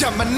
Jamen, 0.00 0.36